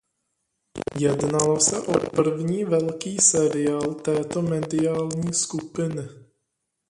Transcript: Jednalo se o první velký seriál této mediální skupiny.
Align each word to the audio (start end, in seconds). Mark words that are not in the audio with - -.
Jednalo 0.99 1.59
se 1.59 1.79
o 1.81 2.09
první 2.09 2.63
velký 2.65 3.17
seriál 3.19 3.93
této 3.93 4.41
mediální 4.41 5.33
skupiny. 5.33 6.07